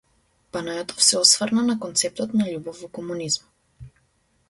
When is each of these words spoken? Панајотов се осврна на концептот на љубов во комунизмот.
Панајотов 0.55 1.03
се 1.09 1.19
осврна 1.19 1.65
на 1.69 1.77
концептот 1.85 2.35
на 2.41 2.51
љубов 2.51 2.83
во 2.87 2.93
комунизмот. 3.01 3.97